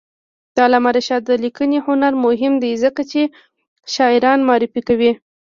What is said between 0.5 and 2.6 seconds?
د علامه رشاد لیکنی هنر مهم